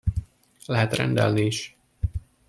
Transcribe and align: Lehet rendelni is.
Lehet 0.65 0.95
rendelni 0.97 1.45
is. 1.45 1.75